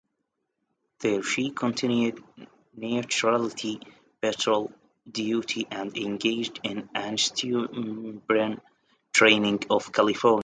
[0.97, 2.23] There she continued
[2.73, 3.79] Neutrality
[4.19, 4.71] Patrol
[5.07, 8.59] duty and engaged in antisubmarine
[9.13, 10.39] training off California.